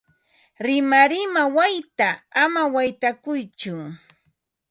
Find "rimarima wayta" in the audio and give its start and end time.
0.65-2.09